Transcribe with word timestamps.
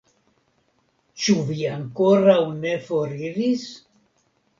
Ĉu 1.23 1.35
vi 1.49 1.57
ankoraŭ 1.73 2.39
ne 2.63 2.73
foriris? 2.87 3.67